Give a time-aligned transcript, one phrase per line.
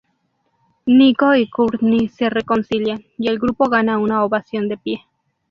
[0.87, 5.05] Nikko y Courtney se reconcilian, y el grupo gana una ovación de pie.